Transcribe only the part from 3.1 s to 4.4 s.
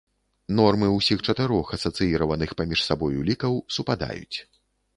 лікаў супадаюць.